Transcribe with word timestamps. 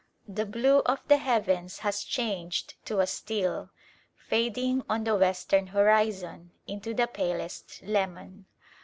The 0.27 0.47
blue 0.47 0.79
of 0.79 0.99
the 1.07 1.17
heavens 1.17 1.77
has 1.85 2.03
changed 2.03 2.73
to 2.85 3.01
a 3.01 3.05
steel, 3.05 3.69
fading 4.17 4.81
on 4.89 5.03
the 5.03 5.15
western 5.15 5.67
horizon 5.67 6.49
into 6.65 6.95
the 6.95 7.05
palest 7.05 7.83
lemon. 7.83 8.47